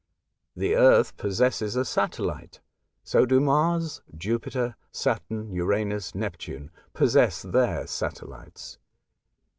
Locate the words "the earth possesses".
0.55-1.75